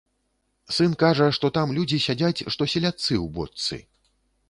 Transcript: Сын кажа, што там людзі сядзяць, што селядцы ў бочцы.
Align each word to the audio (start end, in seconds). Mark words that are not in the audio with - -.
Сын 0.77 0.95
кажа, 1.03 1.27
што 1.39 1.53
там 1.59 1.77
людзі 1.81 2.01
сядзяць, 2.09 2.45
што 2.57 2.71
селядцы 2.75 3.13
ў 3.25 3.27
бочцы. 3.41 3.85